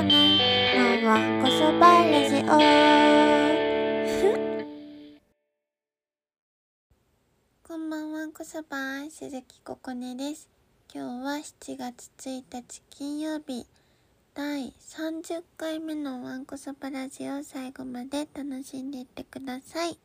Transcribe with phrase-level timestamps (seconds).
[0.00, 2.40] こねのわんこそばラジオ
[7.68, 10.48] こんばんはこそば鈴木ここねです。
[10.94, 13.66] 今日は7月1日金曜日。
[14.32, 19.98] 第30回目のわんこそばラジオ最後まで楽しんでいってください。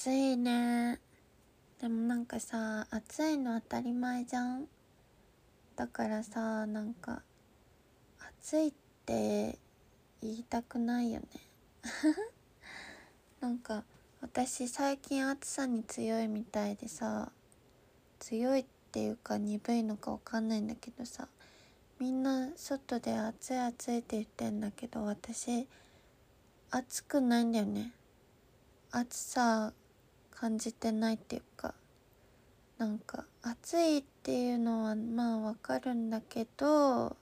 [0.00, 0.98] 暑いね。
[1.78, 4.64] でもなんかさ暑いの当たり前じゃん。
[5.76, 7.20] だからさなんか
[8.38, 8.72] 暑いっ
[9.04, 9.58] て
[10.22, 11.26] 言いたくないよね。
[13.42, 13.84] なんか
[14.22, 17.30] 私最近暑さに強いみたいでさ
[18.20, 21.28] 強いっていうか鈍いのかわかんないんだけどさ
[21.98, 25.68] みんな外で暑い暑いって言ってんだけど私
[26.70, 27.92] 暑くないんだよね。
[28.92, 29.74] 暑さ
[30.40, 31.74] 感じてないっていうか
[32.78, 37.14] なんか暑いっていうのはまあわかるんだけど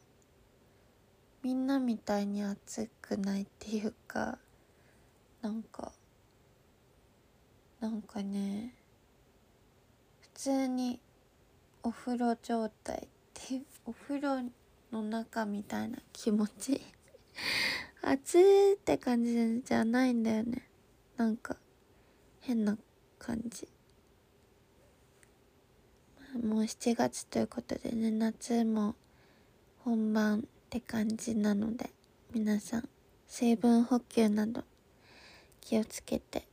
[1.42, 4.38] みんなみたいに暑くないっていうか
[5.42, 5.90] なんか
[7.80, 8.76] なんかね
[10.20, 11.00] 普通に
[11.82, 14.48] お風呂状態っていうお風呂
[14.92, 16.80] の中みたいな気持ち
[18.00, 20.70] 暑いって感じじゃないんだよね。
[21.16, 21.56] なんか
[22.42, 22.78] 変な
[23.18, 23.68] 感じ。
[26.42, 28.94] もう7月ということでね夏も
[29.78, 31.90] 本番って感じなので
[32.32, 32.88] 皆さん
[33.26, 34.62] 水分補給など
[35.60, 36.44] 気をつけて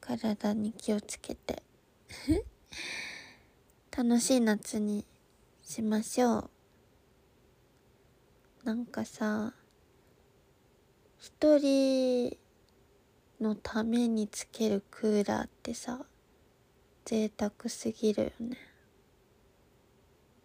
[0.00, 1.62] 体に気をつけて
[3.96, 5.06] 楽しい夏に
[5.62, 6.50] しましょう。
[8.64, 9.54] なんかさ
[11.18, 12.36] 一人
[13.40, 16.04] のためにつけるクーラーってさ
[17.04, 18.56] 贅沢すぎるよね。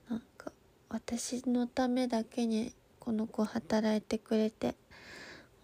[0.10, 0.52] なんか
[0.90, 4.76] 私のためだけにこの子働いてくれて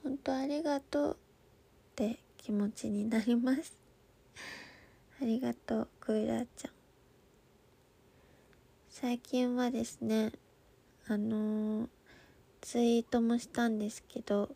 [0.04, 1.18] 本当ありがとうっ
[1.96, 3.78] て気持ちになります。
[5.22, 6.72] ありがとうクーラーちゃん。
[8.90, 10.32] 最近はですね
[11.08, 11.90] あのー、
[12.62, 14.56] ツイートもしたんですけど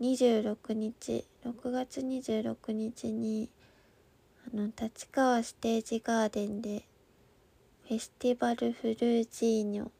[0.00, 3.48] 26日6月26日に
[4.52, 6.84] あの立川ステージガーデンで
[7.88, 9.90] フェスティバルフルージーニョ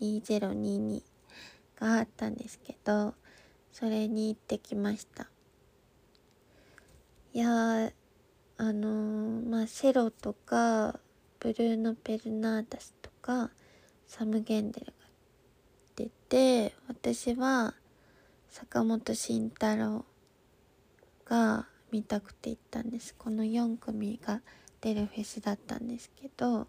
[0.00, 1.02] 2022
[1.80, 3.14] があったんですけど
[3.72, 5.28] それに行ってきました。
[7.32, 11.00] いやあのー、まあセロとか
[11.38, 13.50] ブルーノ・ペルナーダスとか
[14.06, 14.92] サム・ゲンデルが
[15.96, 17.74] 出て私は
[18.50, 20.04] 坂本慎太郎
[21.24, 23.14] が見たくて行ったんです。
[23.16, 24.42] この4組が
[24.80, 26.66] 出るフェスだったんですけど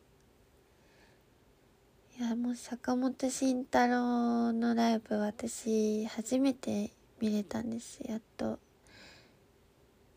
[2.20, 8.60] いやもう坂本慎太郎のライブ私初めて見れたんですやっと。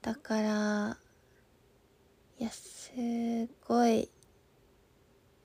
[0.03, 0.99] だから
[2.39, 2.91] いやす
[3.67, 4.11] ごい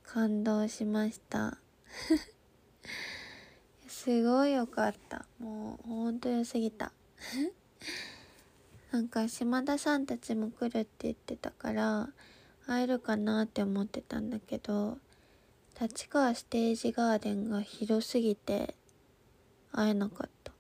[0.03, 1.58] 感動しました。
[4.00, 5.26] すごい良かった。
[5.40, 6.94] もうほんと良すぎた。
[8.94, 12.14] なんか島田さんたちも来るって言ってたから
[12.66, 15.00] 会えるかなって思ってたんだけど
[15.82, 18.74] 立川ステージガーデンが広すぎて
[19.74, 20.54] 会えなかった。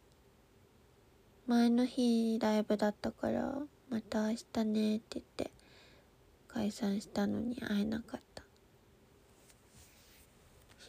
[1.47, 3.57] 前の日ライブだったから
[3.89, 5.51] また明日ねって言って
[6.49, 8.28] 解散したのに会えなかった。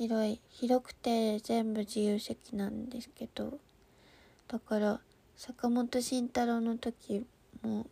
[0.00, 3.58] 広い広くて全部自由席なんですけど
[4.48, 4.98] だから
[5.36, 7.26] 坂本慎太郎の時
[7.60, 7.86] も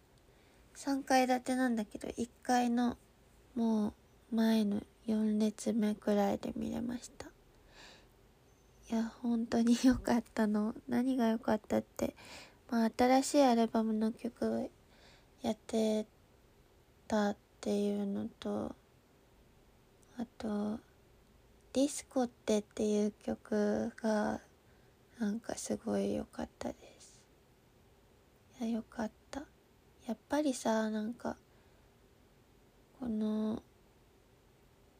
[0.74, 2.96] 3階建てなんだけど1階の
[3.54, 3.88] も
[4.32, 7.26] う前の4列目くらいで見れました。
[8.90, 10.74] いや本当に良かったの。
[10.88, 12.14] 何が良かったって
[12.70, 14.70] まあ新しいアルバムの曲を
[15.42, 16.06] やって
[17.06, 18.74] たっていうのと
[20.16, 20.78] あと
[21.72, 24.40] ディスコってっていう曲が
[25.18, 27.20] なんかすごい良かったです。
[28.60, 29.42] いや良かった。
[30.06, 31.36] やっぱりさなんか
[32.98, 33.62] この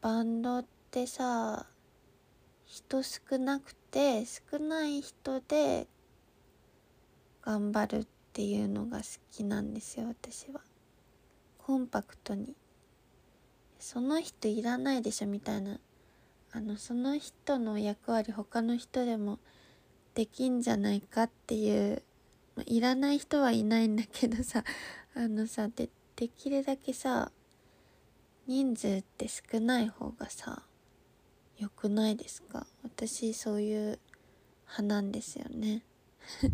[0.00, 1.66] バンドってさ
[2.64, 5.88] 人少なくて少ない人で
[7.42, 10.60] 頑張るっていうのが好きなんですよ私は。
[11.58, 12.54] コンパクトに。
[13.78, 15.80] その人いらないでしょみたいな
[16.52, 19.38] あのその人の役割他の人でも
[20.14, 22.02] できんじゃないかっていう
[22.66, 24.64] いらない人はいないんだけどさ
[25.14, 27.30] あのさでできるだけさ
[28.46, 30.62] 人数って少ない方がさ
[31.58, 32.66] 良くないですか？
[32.84, 33.98] 私そういう
[34.78, 35.82] 派なんですよね。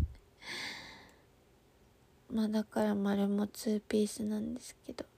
[2.29, 5.13] まあだから丸も2ピースなんですけど、まあ、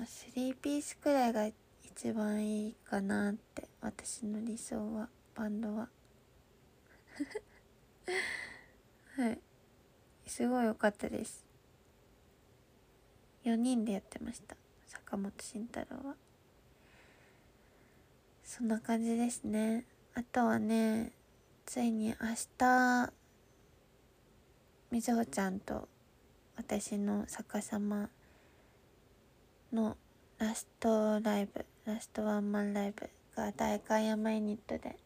[0.00, 1.46] 3ピースくらいが
[1.82, 5.88] 一番いいかなって私の理想はバンドは。
[9.16, 9.38] はい。
[10.26, 11.44] すごい良かったです。
[13.44, 14.56] 4人でやってました。
[14.86, 16.16] 坂本慎太郎は。
[18.42, 19.86] そんな感じですね。
[20.14, 21.12] あとはね
[21.64, 22.14] ついに明
[22.58, 23.12] 日
[24.90, 25.88] みずほちゃんと
[26.56, 28.10] 私の逆さま
[29.72, 29.96] の
[30.38, 34.96] ラストライブラストワンマンライブが大観山ユニットで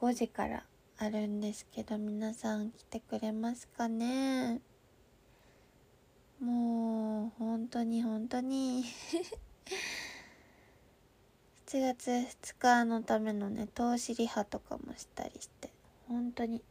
[0.00, 0.64] 5時から
[0.98, 4.60] あるんですけど皆さん来てくれますかね？
[6.40, 8.84] もう本当に本当に。
[11.66, 15.70] 7月2日のためのね投資リハとかもしたりして
[16.08, 16.62] 本当に。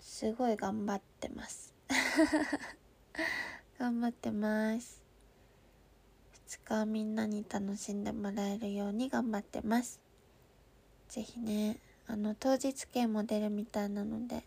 [0.00, 1.74] すごい頑張ってます。
[3.82, 5.02] 頑張ってます。
[6.46, 10.00] 2日みんなに楽しんでもらえるように頑張ってます。
[11.08, 14.44] 是非ねあの当日券も出るみたいなので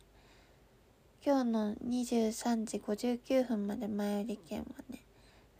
[1.25, 5.01] 今日の23時59分まで前売り券はね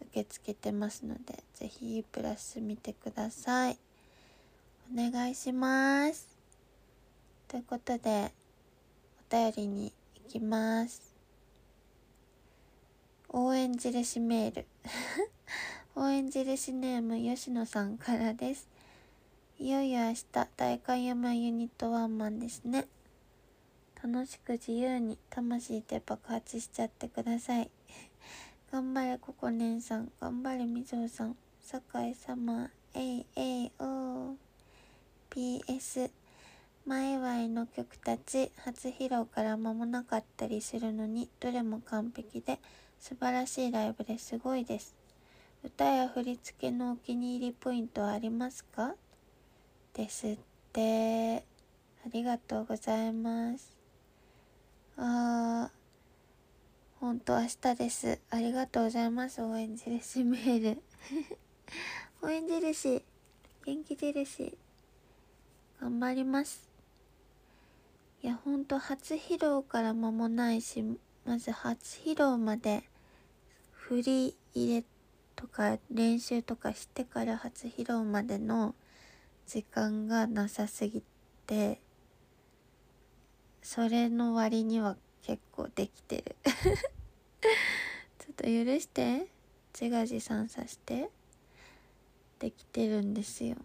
[0.03, 3.77] 受け付けてますので是非プラス見てください。
[4.89, 6.29] お願いします。
[7.49, 8.31] ということで
[9.29, 9.91] お便りに
[10.23, 11.14] 行きます。
[13.37, 14.65] 応援印メール。
[15.93, 18.69] 応援印ネーム吉野さんからです。
[19.59, 22.87] いよいよ明日大観山ユニットワンマンですね。
[24.01, 27.69] 楽しく自由に魂で爆発しちゃってください。
[28.71, 30.09] 頑張れここねんさん。
[30.21, 31.35] 頑張れみぞうさん。
[31.59, 34.37] 酒井様 AAO
[35.29, 36.09] PS
[36.85, 42.59] 前祝いの曲たち初披露から間もなかったりするのにどれも完璧で
[43.07, 44.95] 素晴らしいライブですごいです。
[45.63, 48.95] 歌や振り付けのお気に入りポイントはありますか？
[49.93, 50.37] ですっ
[50.73, 51.35] て。
[51.35, 51.41] あ
[52.11, 53.77] りがとうございます。
[54.97, 58.19] あーほんと明日です。
[58.31, 59.39] ありがとうございます。
[59.39, 60.81] 応援印メール。
[62.23, 63.03] 応援印
[63.67, 64.57] 元気印
[65.79, 66.67] 頑張ります。
[68.23, 70.83] いやほんと初披露から間もないし
[71.23, 72.83] まず初披露まで
[73.87, 74.83] 振り入れ
[75.35, 78.73] とか練習とかしてから初披露までの
[79.45, 81.03] 時間がなさすぎ
[81.45, 81.79] て
[83.61, 86.35] それの割には結構できてる。
[88.19, 88.49] ちょっと許
[88.79, 89.27] して。
[89.73, 91.09] 自画自賛させて。
[92.39, 93.57] できてるんですよ。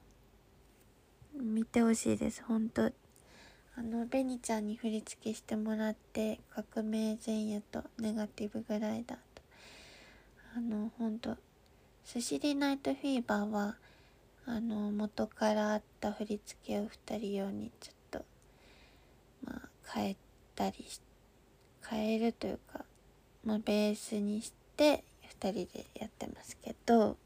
[1.35, 2.43] 見てほしいです。
[2.45, 2.91] 本当。
[3.77, 9.19] あのベニちゃんに振り付けしてもらって革命前夜とネガティブグライダー
[10.57, 11.37] あのほんと
[12.05, 13.77] スシリナイトフィーバーは
[14.47, 18.25] あの元からあった振り付けを2人用にちょっと
[19.45, 20.17] まあ変え
[20.57, 21.01] たりし
[21.89, 22.85] 変えるというか
[23.45, 25.05] まあベースにして
[25.41, 27.17] 2人でやってますけど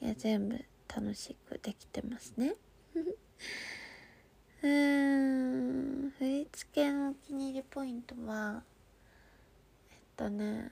[0.00, 2.54] いや全部楽しくできてますね。
[4.62, 8.62] うーん振り付けのお気に入りポイントは
[9.90, 10.70] えっとね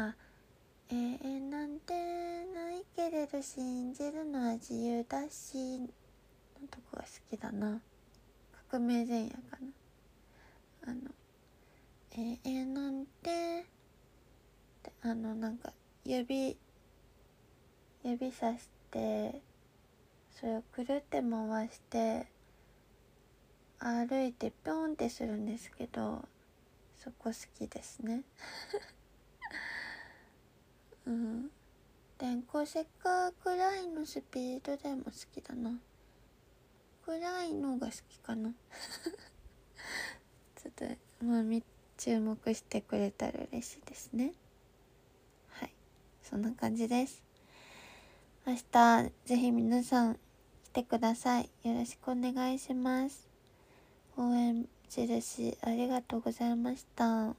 [0.00, 0.14] あ
[0.90, 1.92] 永遠なんて
[2.54, 5.88] ないけれど信じるのは自由だしの
[6.70, 7.80] とこが好きだな。
[8.70, 9.58] 革命前夜か
[10.84, 10.92] な。
[10.92, 11.00] あの
[12.12, 13.66] 永遠なんて
[15.02, 15.72] あのなんか
[16.04, 16.56] 指
[18.04, 19.42] 指さして
[20.30, 22.28] それをくるって回して
[23.80, 26.24] 歩いてピョンってするんですけど
[26.96, 28.22] そこ好きですね。
[31.08, 31.50] うん。
[32.18, 35.80] 電光石火くらいのスピードでも好きだな。
[37.04, 38.52] くらいのが好きかな。
[40.62, 40.84] ちょっと
[41.24, 41.44] まあ
[41.96, 44.34] 注目してくれたら嬉しいですね。
[45.48, 45.72] はい。
[46.22, 47.22] そんな感じです。
[48.46, 50.18] 明日ぜひ皆さん
[50.64, 51.48] 来てください。
[51.62, 53.26] よろしくお願いします。
[54.16, 57.34] 応援印ありがとうございました。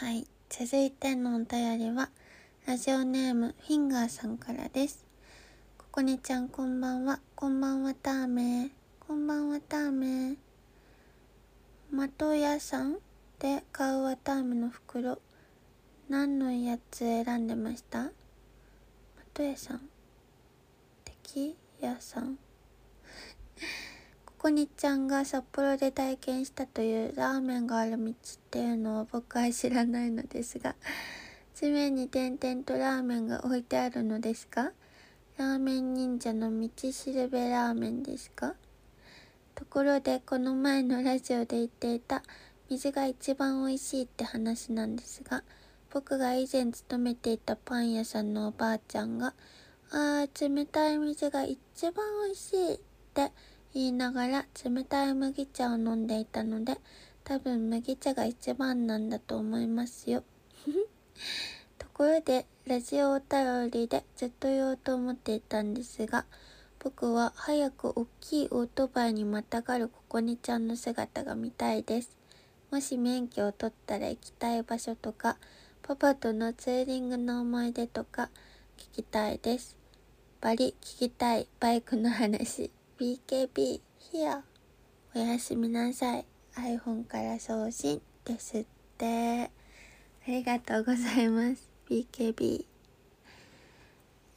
[0.00, 2.08] はい、続いてのお便りは、
[2.66, 5.04] ラジオネームフィンガーさんからです。
[5.76, 7.20] ここねちゃんこんばんは。
[7.34, 10.36] こんばんはターメこんばんはターメ
[11.92, 12.96] 的屋さん
[13.38, 15.18] で買うわたあめの袋。
[16.08, 18.10] 何のやつ選んでました？
[19.34, 19.82] 的屋さん。
[21.04, 22.38] 敵屋さん。
[24.38, 28.12] こにちゃんが札幌で体験したというラーメンがある道っ
[28.50, 30.76] ていうのを僕は知らないのですが
[31.54, 34.72] 地面に点々とラーメンが置いてあるのですか？
[35.38, 38.54] ラーメン忍者の道しるべラーメンですか？
[39.56, 42.22] ところでこの前のラジオで言っていた
[42.70, 45.42] 水が一番美味しいって話なんですが
[45.90, 49.34] 僕が以前勤めていたパン屋さんのおばあちゃんが
[49.90, 51.58] 「あー冷たい水が一
[51.90, 51.94] 番
[52.26, 52.78] 美味しい」っ
[53.14, 53.32] て
[53.78, 56.78] 言いながら冷たい麦茶を飲んでいたので
[57.22, 60.24] 多分麦茶が一番なんだと思いますよ。
[61.78, 66.26] ところでラジオお便りでずっと言おうと思っていたんですが
[66.80, 72.16] 僕は早く大きいオートバイにまたがるここねちゃんの姿が見たいです。
[72.72, 75.36] もし免許を取ったら行きたい場所とか
[75.82, 78.28] パパとのツーリングの思い出とか
[78.76, 79.76] 聞きたいです。
[80.40, 84.42] バリ聞きたいバイクの話 BKB ヒア
[85.14, 86.26] おやすみなさい。
[86.56, 88.64] iPhone から送信ですっ
[88.96, 89.42] て。
[89.44, 89.50] あ
[90.26, 91.70] りがとうございます。
[91.88, 92.64] BKB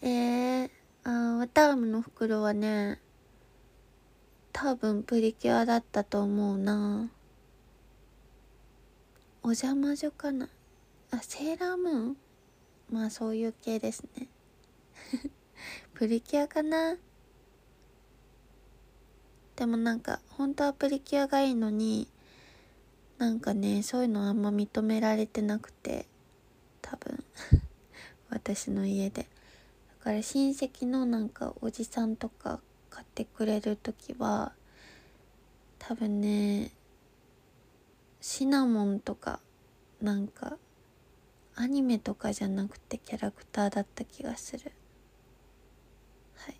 [0.01, 0.70] えー、
[1.03, 3.00] あワタームの袋はね
[4.53, 7.10] 多分プリキュアだったと思うな。
[9.41, 10.50] お邪魔女かな。
[11.10, 12.18] あセーラームーン？
[12.91, 14.27] まあそういう系ですね。
[15.96, 16.98] プリキュアかな。
[19.55, 22.08] でもなんか本当はプリキュアがいいのに
[23.17, 26.08] なんかねそういうのあんま認められてなくて
[26.81, 27.24] 多分。
[28.29, 29.24] 私の家で。
[29.24, 34.53] だから親戚のなんかおじさんとか買ってくれる時は
[35.77, 36.72] 多分ね
[38.20, 39.39] シナモンとか
[40.01, 40.58] なんか
[41.55, 44.72] アニメとかじゃなくてキャラクターだった気がする。
[46.36, 46.55] はい。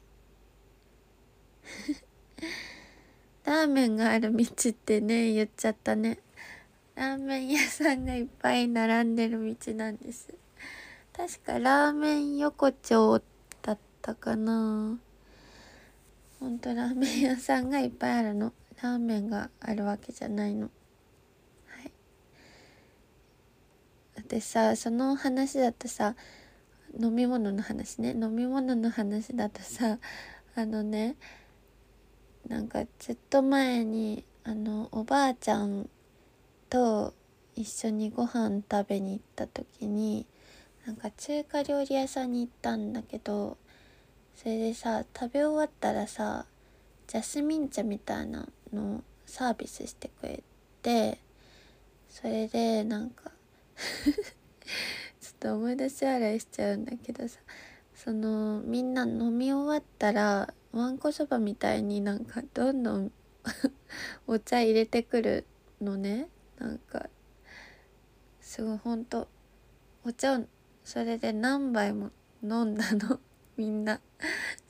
[3.44, 6.20] ラーメンがある道ってね言っちゃったね。
[6.96, 10.34] ラーメン屋さんがいっぱい並んでる道なんです。
[11.14, 13.22] 確かラーメン横丁
[13.62, 14.98] だったかな。
[16.40, 18.54] ほんとラーメン屋さんがいっぱいあるの。
[18.82, 20.70] ラーメンがあるわけじゃないの。
[21.68, 21.92] はい。
[24.28, 26.16] でさその話だとさ
[27.00, 28.12] 飲み物の話ね。
[28.12, 29.98] 飲み物の話だとさ
[30.56, 31.16] あのね
[32.48, 35.90] なんかずっと前にあのおばあちゃん
[36.70, 37.14] と
[37.56, 40.26] 一緒にご飯食べに行った時に
[40.86, 43.58] なんか中華料理屋さんに行ったんだけど
[44.36, 46.46] それでさ食べ終わったらさ
[47.08, 50.44] ジャスミン茶みたいなのサービスしてくれ
[50.82, 51.20] て
[52.10, 53.32] それでなんか
[55.22, 57.40] ちょっと思い出し笑いしちゃうんだけどさ
[57.94, 63.12] そのみんな飲み終わったらわんこそばみたいになんかどんどん
[64.28, 65.46] お茶入れてくる
[65.82, 66.30] のね。
[66.58, 67.10] なんか
[68.40, 69.28] すごいほんと
[70.04, 70.46] お茶を
[70.84, 72.12] それで何杯も
[72.44, 73.20] 飲んだの。
[73.58, 74.00] みんな。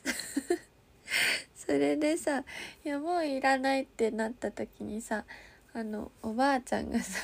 [1.55, 2.43] それでさ
[2.83, 5.25] いやもういらないってなった時にさ
[5.73, 7.19] あのおばあちゃんがさ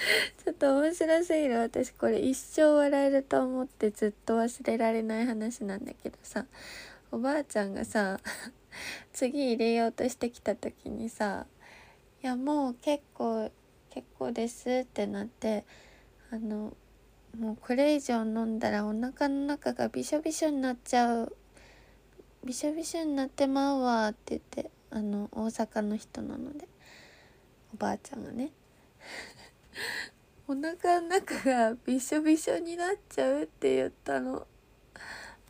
[0.44, 1.58] ちょっと面白すぎる。
[1.58, 6.46] 私これ一生笑えると思ってずっと忘れられない話なんだけどさ。
[7.12, 8.20] おばあちゃんがさ
[9.12, 11.46] 次入れようとしてきた時にさ
[12.22, 13.50] 「いやもう結構
[13.90, 15.64] 結構です」ってなって
[16.30, 16.76] あの
[17.36, 21.36] もうこれ以上飲んだらお腹の中がびしょびしょになっちゃう。
[22.44, 26.68] びしょびしょになってまうわって言ってあの大阪の人なので。
[27.72, 28.50] おばあちゃんがね。
[30.46, 34.46] お腹の中がびしょびしょになっちゃうって言ったの。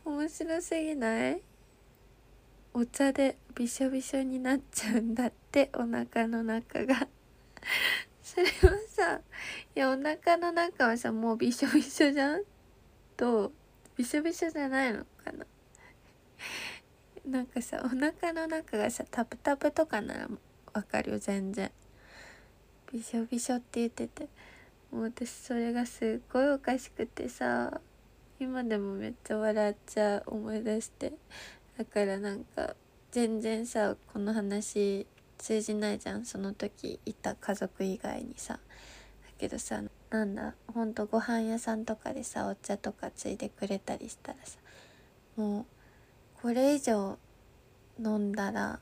[0.05, 1.41] 面白すぎない？
[2.73, 7.07] お茶でびしょびしょになっちゃうんだってお腹の中が。
[8.23, 8.51] それは
[8.87, 9.19] さ
[9.75, 12.43] いやお腹の中はさもうびしょびしょじゃん？
[13.17, 13.51] と
[13.97, 15.45] びしょびしょじゃないのかな？
[17.25, 20.29] なんかさお腹の中がさタプタプとかなら
[20.73, 21.71] わかるよ全然。
[22.93, 24.27] びしょびしょって言ってて
[24.91, 27.79] もう私それがすっごいおかしくてさ
[28.39, 31.13] 今でもめっちゃ笑っちゃう思い出して
[31.77, 32.75] だからなんか
[33.11, 35.07] 全然さこの話
[35.37, 38.53] 通じないじゃんその時いた家族以外にさ。
[38.53, 38.59] だ
[39.37, 44.59] けどさなんだほんとご飯屋さんとかでさお茶とかついでくれたりしたらさ
[45.35, 45.65] もう
[46.41, 47.17] これ以上
[47.99, 48.79] 飲んだら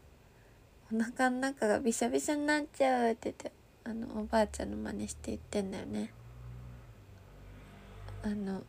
[0.92, 3.52] お腹の中がびしゃびしゃになっちゃうって言って
[3.90, 6.14] あのおばあちゃんの真似して言ってんだよね。
[8.22, 8.62] あの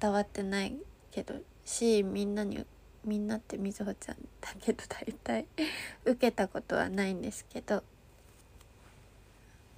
[0.00, 0.76] 伝わってない
[1.10, 2.66] けどしみんなに
[3.06, 5.46] みんなってみずほちゃんだけど大体。
[6.04, 7.82] 受けたことはないんですけど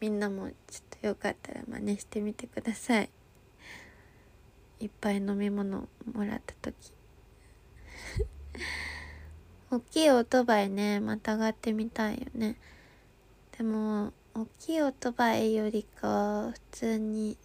[0.01, 0.55] みんなもちょ
[0.97, 3.11] っとよかったら真似してみてください。
[4.81, 6.93] いっぱい飲み物もらった時。
[9.71, 12.57] 大きいオートバイねまたがってみたいよね。
[13.57, 17.37] でも大きいオートバイよりかは普通に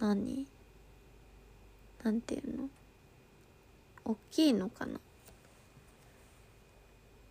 [0.00, 0.46] 何？
[2.02, 2.68] なんていうの？
[4.04, 4.98] 大きいのかな？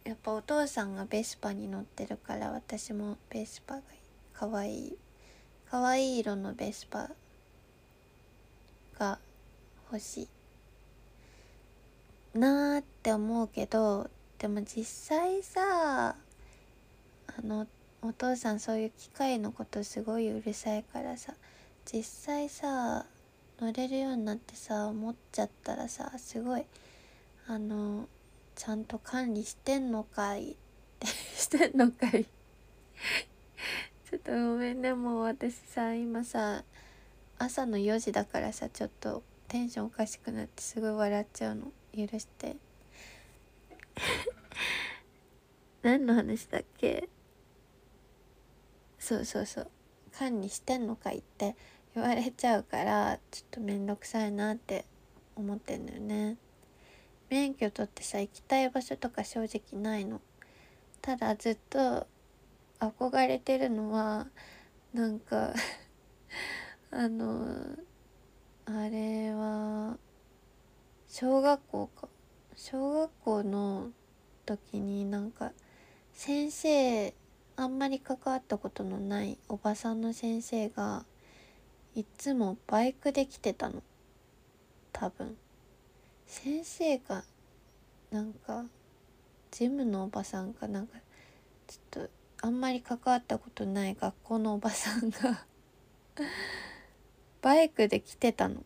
[0.05, 3.81] やっぱお父さんがベスパに乗ってるから私もベスパが
[4.33, 4.97] かわいい。
[5.69, 7.09] かわいい色のベスパ
[8.97, 9.19] が
[9.91, 10.27] 欲しい。
[12.37, 16.15] なーって思うけどでも実際さ
[17.27, 17.67] あの
[18.07, 21.33] お父さんそういう機械のことすごいうるさいからさ
[21.91, 23.07] 実際さ
[23.59, 26.65] 乗れるようになってさ持っちゃったらさすごい
[27.47, 28.07] あの
[28.53, 30.55] ちゃんと管理してんのかいっ
[30.99, 32.25] て してんのかい。
[34.09, 36.63] ちょっとごめんねもう私さ今さ
[37.39, 41.71] 朝の4時だからさちょっとテンションおかしくなってすごい笑っちゃうの。
[41.95, 42.55] 許して。
[45.81, 47.09] 何の話だっけ？
[49.05, 49.67] そうそうそう。
[50.17, 51.55] 管理してんのかいって
[51.93, 54.83] 言われちゃうからちょっとめんどくさいなって
[55.35, 56.37] 思ってんだよね。
[57.29, 60.21] 免許取ってさ行きたい場所とか正直ないの。
[61.03, 62.07] ただずっと
[62.79, 64.25] 憧れてるのは
[64.91, 65.53] なんか
[66.89, 67.77] あの
[68.65, 69.99] あれは
[71.07, 72.09] 小学校か。
[72.55, 73.91] 小学校の
[74.47, 75.51] 時になんか
[76.11, 77.13] 先生
[77.57, 81.05] あんまり関わったことのないおばさんの先生が
[81.95, 83.81] いつもバイクで来てたの。
[84.91, 85.37] 多分。
[86.27, 87.23] 先生が
[88.11, 88.65] なんか
[89.51, 90.97] ジムのおばさんかなんか
[91.67, 92.09] ちょっと
[92.41, 95.45] あんまり関わったことない学校のおばさんが
[97.41, 98.63] バイクで来てたの。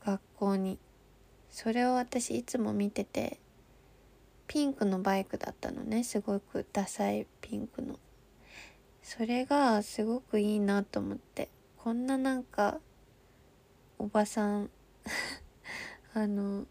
[0.00, 0.78] 学校に。
[1.50, 3.40] それを私いつも見てて
[4.46, 6.02] ピンクのバイクだったのね。
[6.02, 7.98] すごくダサいピンクの。
[9.06, 11.48] それがすごくいいなと思って。
[11.78, 12.80] こんななんか
[14.00, 14.70] おばさん
[16.12, 16.66] あの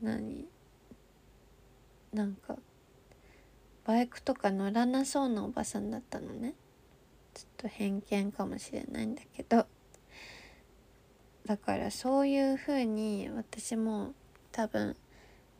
[0.00, 0.46] 何
[2.12, 2.56] なんか
[3.84, 6.54] バイクとか乗らなそうなおばさんだったのね。
[7.34, 9.66] ちょっと偏見かもしれないんだけど。
[11.46, 14.14] だからそういう風に私も
[14.52, 14.96] 多分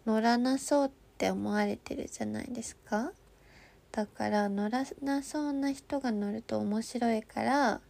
[0.06, 3.12] 乗らなそうって思われてるじゃないですか。
[3.92, 7.80] だから乗らなそうな人が乗ると面白いから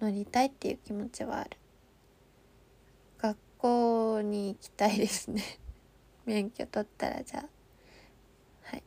[0.00, 1.50] 乗りたいっていう気持ちはある。
[3.18, 5.42] 学校に行きたいですね。
[6.24, 7.48] 免許取ったらじゃあ。
[8.70, 8.82] はい。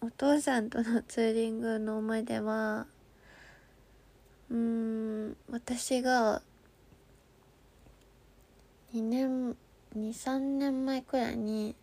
[0.00, 2.86] お父さんとのツーリングの思い出は
[4.50, 6.42] うーん私が
[8.92, 9.56] 2年
[9.96, 11.74] 23年前くらいに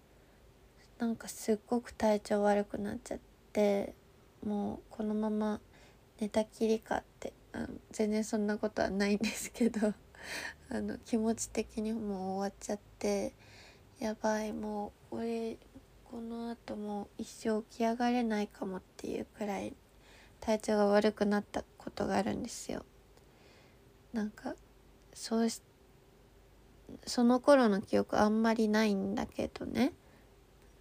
[1.01, 3.19] なんかすっごく体調悪くなっちゃっ
[3.53, 3.95] て
[4.45, 5.59] もうこのまま
[6.19, 9.95] 寝たきりかってあ全然そんなことはないんですけど
[10.69, 13.33] あの気持ち的にもう終わっちゃって
[13.97, 15.57] やばいもう俺
[16.05, 19.73] この後もう一生起き上がれないかもっていうくらい
[20.39, 22.85] 体調が悪くなったことがあるんですよ。
[24.13, 24.55] なんか
[25.15, 25.63] そうし
[27.07, 29.93] その頃の記憶あんまりないんだけどね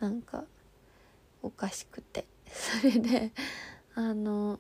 [0.01, 0.45] なんか
[1.43, 2.27] おかしくて。
[2.51, 3.31] それで
[3.95, 4.59] あの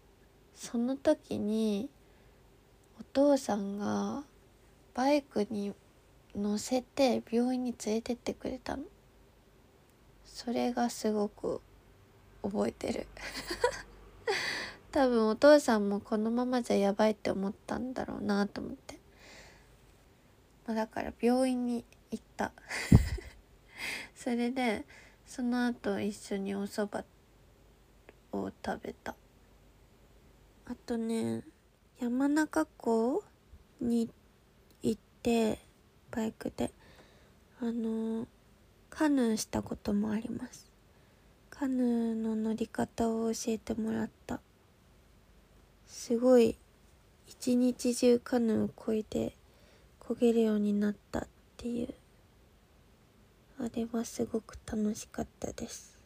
[0.54, 1.90] その時に
[3.00, 4.22] お父さんが
[4.94, 5.74] バイクに
[6.36, 8.84] 乗せて病院に連れてってくれたの。
[10.24, 11.60] それがすごく
[12.42, 13.06] 覚えてる。
[14.92, 18.98] 多分お父さんもこのままじゃやばいって思ったんだろうなと思って。
[20.66, 22.52] まあ、だから病院に行った。
[24.14, 24.84] それで
[25.30, 27.04] その後一緒にお蕎麦
[28.32, 29.14] を食べた。
[30.66, 31.44] あとね
[32.00, 33.22] 山中湖
[33.80, 34.10] に
[34.82, 35.60] 行って
[36.10, 36.72] バイクで
[37.60, 38.26] あの
[38.90, 40.68] カヌーしたこともあります。
[41.48, 44.40] カヌーの乗り方を教えてもらった。
[45.86, 46.58] すごい
[47.28, 49.36] 一日中カヌーをこいで
[50.00, 51.99] 焦げるようになったっていう。
[53.62, 55.98] あれはすごく楽しかったです。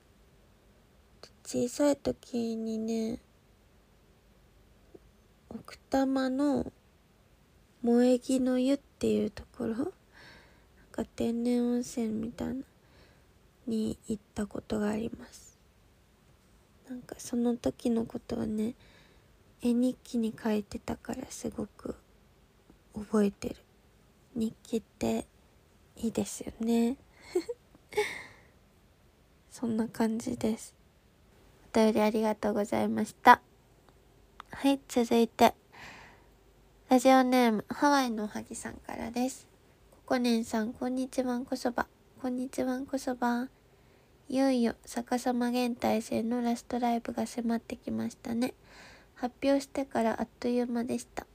[1.45, 3.21] 小さい時にね
[5.51, 6.73] 奥多摩の
[7.81, 9.87] 萌木の湯っていうところなん
[10.91, 12.55] か天然温泉みたいな
[13.69, 15.57] に行ったことがあります。
[16.89, 18.75] なんかその時のことはね
[19.63, 21.95] 絵日記に書いてたからすごく
[22.97, 23.57] 覚えてる。
[24.35, 25.25] 日記って
[25.97, 26.97] いいですよね。
[29.51, 30.75] そんな感じです。
[31.73, 33.41] お便りありがとうございました。
[34.51, 35.55] はい続いて。
[36.89, 39.49] ラジオネームハワイのおはぎさんからです。
[39.91, 41.87] ここねんさんこんにちはんこそば。
[42.21, 43.49] こんにちはんこそば。
[44.29, 48.55] いよいよ逆さま現代戦のラストライブが迫ってきましたね。
[49.15, 51.27] 発表してからあっという間でした。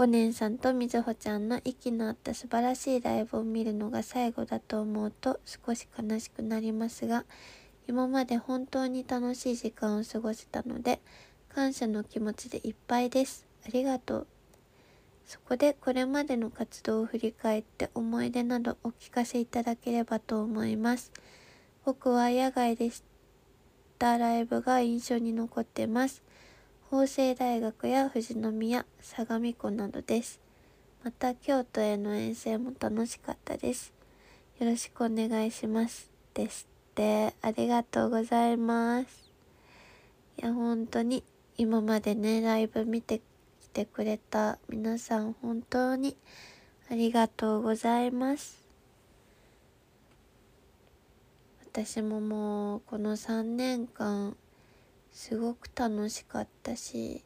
[0.00, 7.26] ここねんさんとみずほちゃんの息の合った素晴らしいライブを見るのが最後だと思うと少し悲しくなりますが、
[7.86, 11.02] 今まで本当に楽しい時間を過ごせたので、
[11.50, 13.46] 感謝の気持ちでいっぱいです。
[13.66, 14.26] ありがとう。
[15.26, 21.12] そこでこれまでの活動を振り返って思い出などお聞かせいただければと思います。
[21.84, 23.02] 僕は野外でし
[23.98, 26.22] たライブが印象に残ってます。
[26.90, 30.40] 法政大学や富士宮、相模湖などです。
[31.04, 33.92] また京都への遠征も楽しかったです。
[34.58, 36.10] よろしくお願いします。
[36.34, 37.32] ですって。
[37.42, 39.30] ありがとうございます。
[40.36, 41.22] いや、本当に
[41.56, 43.20] 今までね、ライブ見て
[43.60, 46.16] きてくれた皆さん本当に
[46.90, 48.58] ありがとうございます。
[51.72, 54.36] 私ももうこの3年間
[55.12, 57.24] すごく楽しかったし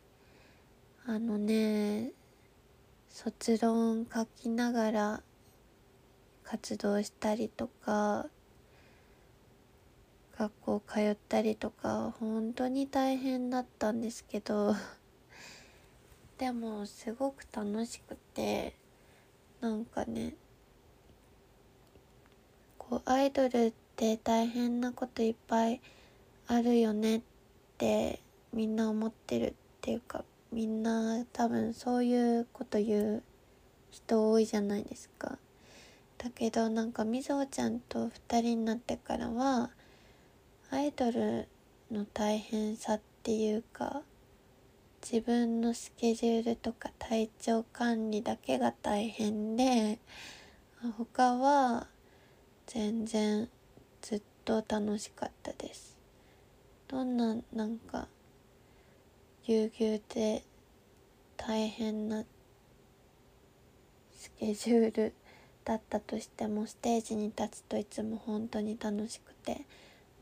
[1.07, 2.13] あのね
[3.11, 5.23] 卒論書きながら
[6.45, 8.27] 活動したりとか
[10.39, 14.75] 学校通ったりとか本当に大変だったんですけど
[16.39, 18.75] でもすごく楽しくて
[19.61, 20.35] なんかね
[22.79, 25.81] こうアイドルって大変なこといっぱい
[26.47, 27.34] あるよねって
[27.75, 28.21] って
[28.53, 33.23] みんな思ってるっていうかみんな多分そういうこと言う
[33.91, 35.39] 人多いじゃないですか。
[36.19, 39.71] だけどなんかみぞおちゃんと2人になってからは
[40.71, 41.49] アイドル
[41.91, 44.03] の大変さっていうか
[45.03, 49.99] 自分のスケジュールとか体調管理だけが大変で
[50.97, 51.89] 他は
[52.67, 53.49] 全然
[54.01, 55.94] ずっと楽しかったです。
[56.89, 58.09] どんななんか
[59.47, 60.43] ぎゅうぎゅうで
[61.37, 62.25] 大変な
[64.13, 65.15] スケジュール
[65.65, 69.67] だったとしてもステージに立つといつも本当に楽しくて、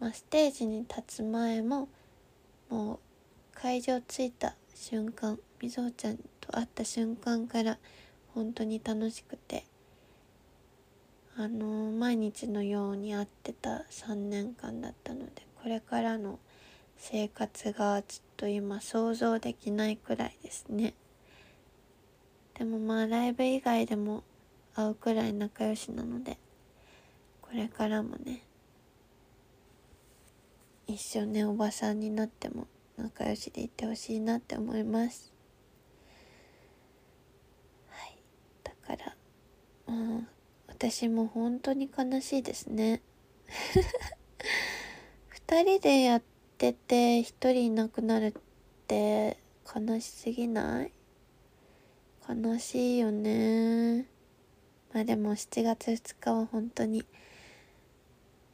[0.00, 1.88] まあ、ステージに立つ前も
[2.70, 2.98] もう
[3.54, 7.78] 会場着いた瞬間みぞおちゃんと会った瞬間から
[8.34, 9.64] 本当に楽しくて
[11.36, 16.38] あの毎日のように会ってた3年間だったのでこれからの
[17.04, 20.94] 生活がちょっと今想像できないくらいですね。
[22.54, 24.22] でもまあライブ以外でも
[24.76, 26.38] 会うくらい仲良しなので
[27.40, 28.44] これからもね
[30.86, 35.32] 一生ねおばさんになっても仲良しでいてほしいなって思います。
[37.88, 38.16] はい。
[38.62, 39.16] だから
[39.88, 40.28] うん
[40.68, 43.02] 私も本当に悲しいですね。
[45.26, 46.31] 二人でやっっ
[46.62, 48.32] てて一人いなくなるっ
[48.86, 50.92] て悲しすぎない？
[52.28, 54.06] 悲しいよね。
[54.94, 57.04] まあでも7月2日は本当に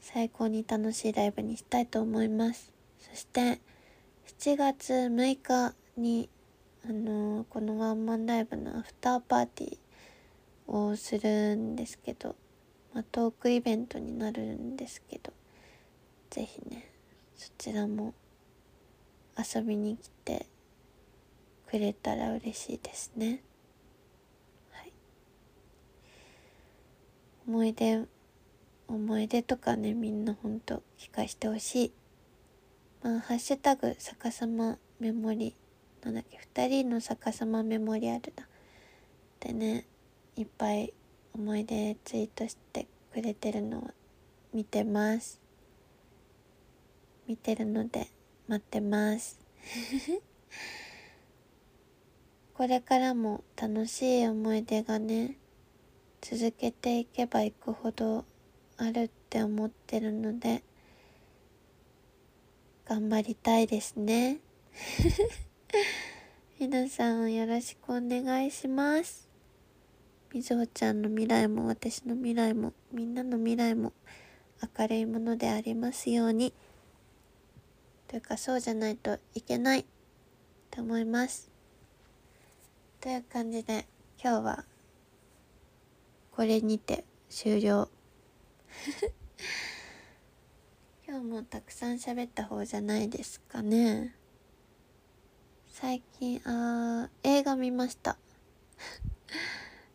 [0.01, 2.73] 最高に楽しいライブにしたいと思います。
[2.99, 3.61] そして
[4.39, 6.31] 7月6日に
[6.89, 12.37] あのー、このワンマンライブのアフターパーティーをするんですけど、
[12.95, 15.31] まあ、トークイベントになるんですけど
[16.31, 16.88] 是非ね
[17.39, 18.13] そちらも
[19.39, 20.47] 遊びに来て
[21.69, 23.41] くれたら嬉しいですね。
[24.73, 24.93] はい、
[27.47, 28.05] 思い出
[28.89, 31.93] 思い出とかねみんなほんと聞かしてほしい。
[33.03, 35.55] まあ、ハッシュタグ逆さまメモリ
[36.03, 38.49] なんだっけ2人の逆さまメモリアルだ
[39.39, 39.87] でね
[40.35, 40.93] いっぱい
[41.33, 43.91] 思い出ツイートしてくれてるのを
[44.53, 45.48] 見てます
[47.29, 48.09] 見てるので
[48.49, 49.39] 待ってます。
[52.55, 55.37] これからも楽しい思い出がね
[56.23, 58.25] 続けていけばいくほど
[58.79, 60.63] あるって思ってるので
[62.87, 64.39] 頑張りたいですね。
[66.59, 69.29] 皆さんよろしくお願いします。
[70.33, 73.93] みずほちゃんの未来も私の未来もみんなの未来も
[74.79, 76.55] 明るいものでありますように。
[78.09, 79.85] というかそうじゃないといけない
[80.71, 81.51] と思います。
[83.01, 83.87] という感じで
[84.23, 84.65] 今日は
[86.33, 87.91] これにて終了。
[91.07, 94.15] 今日もたくさん喋った方じゃないですかね。
[95.69, 98.17] 最近あー映画見ました。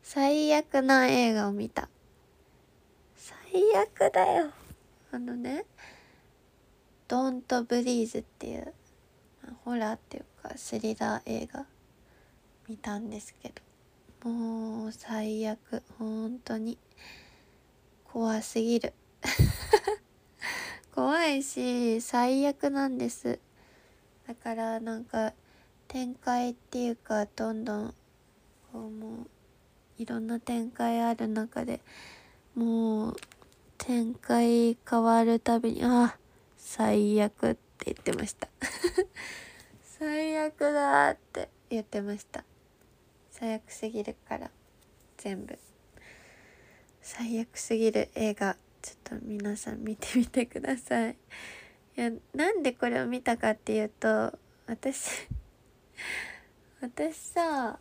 [0.03, 1.89] 最悪な映画を見た。
[3.15, 3.33] 最
[3.75, 4.51] 悪だよ。
[5.11, 5.65] あのね
[7.13, 8.73] 「ドント・ブリーズ」っていう
[9.65, 11.67] ホラーっていうかスリラー映画
[12.67, 13.53] 見たんですけ
[14.23, 16.79] どもう最悪本当に
[18.03, 18.93] 怖すぎる。
[20.95, 23.37] 怖いし最悪なんです。
[24.25, 25.33] だからなんか
[25.87, 27.95] 展開っていうかどんどん
[28.71, 29.27] こうもう
[29.99, 31.79] いろんな展開ある中で
[32.55, 33.15] もう
[33.77, 36.17] 展開変わるたびにあ
[36.65, 38.47] 最悪って言ってました。
[39.99, 42.45] 最悪だって言ってました。
[43.29, 44.49] 最悪すぎるから
[45.17, 45.59] 全部。
[47.01, 51.17] 最悪すぎる映画ちょっと皆さん見てみてください。
[51.97, 55.27] いやなんでこれを見たかっていうと私
[56.81, 57.77] 私さ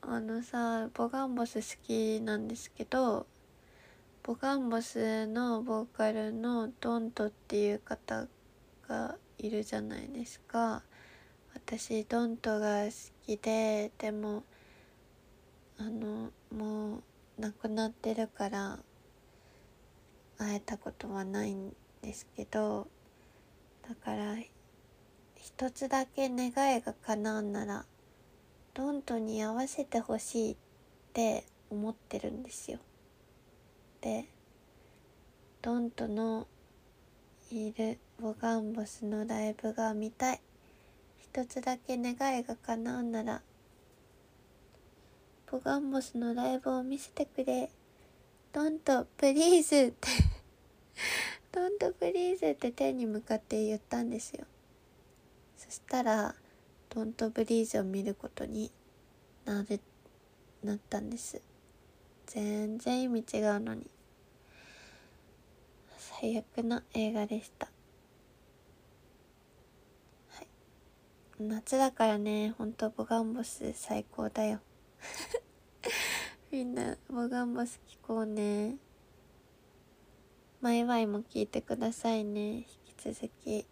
[0.00, 3.26] あのさボガンボス好きなんですけど
[4.24, 8.28] ボガンボスのボーカルのドントっていう方
[8.88, 10.84] がいるじゃないですか
[11.54, 12.92] 私ドントが好
[13.26, 14.44] きででも
[15.76, 17.02] あのもう
[17.40, 18.78] 亡くなってるから
[20.38, 22.86] 会えたことはないんですけど
[23.88, 24.36] だから
[25.34, 27.84] 一つだけ願いが叶うなら
[28.72, 30.56] ドントに合わせてほしいっ
[31.12, 32.78] て思ってるんですよ。
[34.02, 34.26] で
[35.62, 36.48] ドントの
[37.52, 40.40] いるボガンボスのライブが見たい。
[41.18, 43.42] 一つだけ願いが叶うなら
[45.50, 47.70] ボガンボスのライブを見せてくれ。
[48.52, 50.08] ドントプリーズって
[51.52, 54.46] ドントプリーズって天に向かって言ったんですよ。
[55.56, 56.34] そしたら
[56.88, 58.72] ドントブリーズを見ることに
[59.44, 59.80] なる
[60.64, 61.40] なったんです。
[62.34, 63.90] 全然意味違うのに。
[65.98, 67.70] 最悪な映画でした。
[70.30, 70.46] はい。
[71.38, 74.60] 夏だからねほんとボガンボス最高だよ。
[76.50, 78.78] みんなボガンボス聞こうね。
[80.62, 82.60] マイワイも聞いてくださいね。
[82.60, 82.64] 引
[82.96, 83.66] き続き。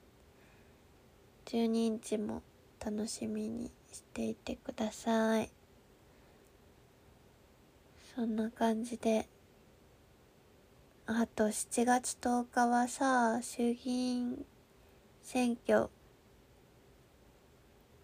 [1.47, 2.43] 12日も
[2.79, 5.51] 楽しみにしていてください
[8.15, 9.29] そんな感じで。
[11.07, 14.45] あと7月10日はさ衆議院
[15.23, 15.89] 選挙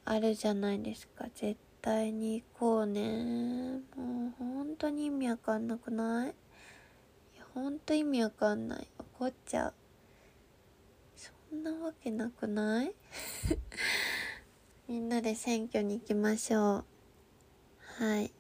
[0.05, 1.27] あるじゃないですか。
[1.35, 3.81] 絶対に行こうね。
[3.97, 6.31] もう本当に意味わかんなくない？
[6.31, 8.87] いや本当意味わかんない。
[8.99, 9.75] 怒っちゃう。
[11.17, 12.95] そんなわけなくない？
[14.89, 16.85] みんなで選挙に行きましょう。
[18.05, 18.33] はい。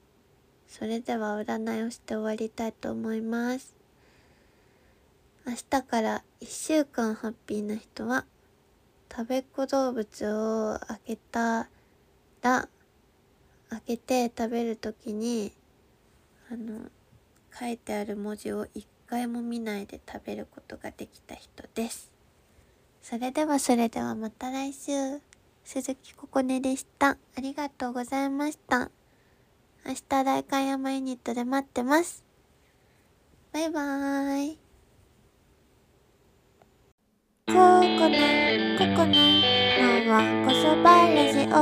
[0.78, 3.74] それでは占いをして終わりたいと思います。
[5.46, 8.26] 明日から1週間ハッピーな人は
[9.10, 11.68] 食べっ子動物を開けた
[12.42, 12.68] ら
[13.70, 15.50] 開けて食べる時に
[16.52, 16.90] あの
[17.58, 22.12] 書いてある文字を一回も見ないで食べることができた人です。
[23.00, 24.90] それではそれではまた来週。
[25.64, 27.16] 鈴木ここねでした。
[27.34, 28.90] ありがとうございました。
[29.88, 32.24] 明日大観山ユニットで待ってます。
[33.52, 34.58] バイバーイ。
[37.46, 41.54] ここのここののわこそばラジオ。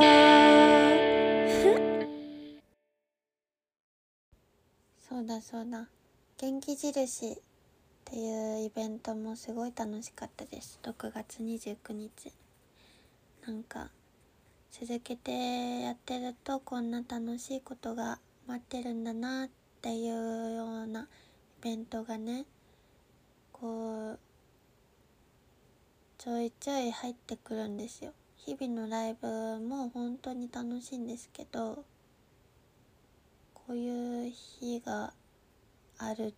[5.07, 5.87] そうだそうだ。
[6.39, 7.37] 元気印っ
[8.07, 10.81] ていうイベントもすごい楽しかったです。
[10.83, 12.33] 6月29日。
[13.47, 13.91] なんか
[14.81, 19.49] 続けてやってるとこんな楽しいことが待ってるんだなっ
[19.81, 21.07] ていうようなイ
[21.63, 22.45] ベントがね
[23.53, 24.19] こう
[26.19, 28.15] ちょいちょい入ってくるんですよ。
[28.37, 31.85] 日々のライブも本当に楽しいんですけど
[33.55, 35.13] こういう日が
[35.99, 36.35] ある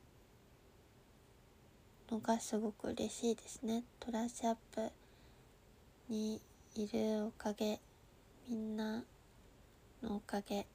[2.11, 3.83] のがすごく嬉しいですね。
[3.99, 4.91] トラッシュアップ
[6.11, 6.43] に
[6.75, 7.81] いるおかげ
[8.49, 9.05] みんな
[10.03, 10.67] のおかげ っ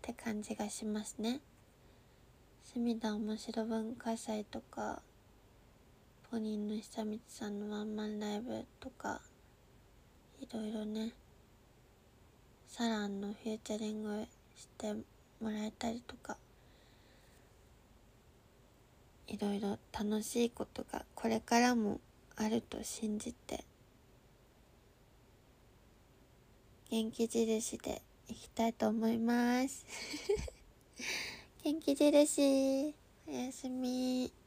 [0.00, 1.40] て感じがしますね。
[2.62, 5.02] 隅田面白文化祭とか
[6.30, 9.22] ポニーの久光さんのワンマンライブとか
[10.40, 11.12] いろいろね
[12.66, 16.36] サランのフューチャリングしてもらえたりとか
[19.26, 22.00] いろいろ楽しいことがこれからも
[22.34, 23.64] あると信じて
[26.88, 29.84] 元気印でいきたいと思います。
[31.64, 32.94] 元気印。
[33.26, 34.45] おやすみ。